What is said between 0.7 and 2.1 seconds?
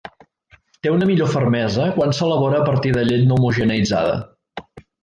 Té una millor fermesa